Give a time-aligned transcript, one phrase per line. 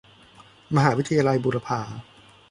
[0.75, 1.79] มหาวิทยาลัยบูรพา